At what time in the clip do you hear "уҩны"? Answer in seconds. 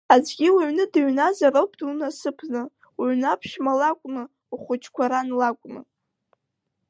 0.55-0.85, 2.99-3.27